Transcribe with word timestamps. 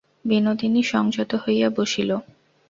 বিনোদিনী 0.25 0.81
সংযত 0.83 1.31
হইয়া 1.43 1.69
বসিল। 1.69 2.09